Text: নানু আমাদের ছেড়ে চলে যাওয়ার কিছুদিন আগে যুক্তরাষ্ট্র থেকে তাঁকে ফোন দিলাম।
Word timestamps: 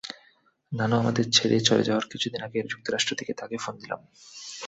নানু 0.71 0.95
আমাদের 0.97 1.25
ছেড়ে 1.31 1.57
চলে 1.59 1.83
যাওয়ার 1.83 2.05
কিছুদিন 2.11 2.41
আগে 2.41 2.59
যুক্তরাষ্ট্র 2.63 3.13
থেকে 3.15 3.31
তাঁকে 3.33 3.57
ফোন 3.57 3.75
দিলাম। 3.79 3.99